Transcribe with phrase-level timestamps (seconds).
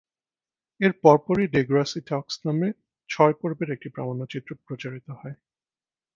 [0.81, 2.69] এর পরপরই "ডেগ্রাসি টকস" নামে
[3.09, 5.35] ছয় পর্বের একটি প্রামাণ্যচিত্র প্রচারিত হয়।